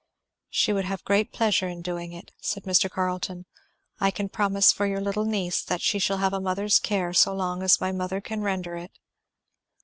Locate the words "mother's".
6.41-6.79